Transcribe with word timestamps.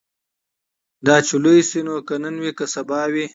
دا 1.05 1.15
چي 1.27 1.35
لوی 1.43 1.61
سي 1.69 1.79
نو 1.87 1.95
که 2.07 2.15
نن 2.23 2.35
وي 2.43 2.51
که 2.57 2.65
سبا 2.73 3.01
وي 3.13 3.25